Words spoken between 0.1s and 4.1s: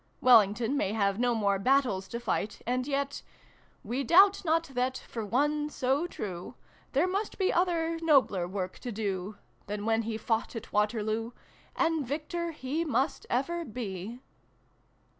Wellington may have no more battles to fight and yet' We